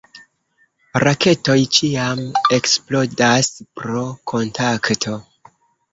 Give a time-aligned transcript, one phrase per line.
[1.03, 2.23] Raketoj ĉiam
[2.59, 5.19] eksplodas pro kontakto.